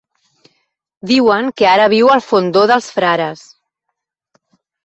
Diuen 1.11 1.51
que 1.61 1.69
ara 1.73 1.87
viu 1.95 2.11
al 2.15 2.25
Fondó 2.31 2.65
dels 2.73 2.91
Frares. 2.97 3.45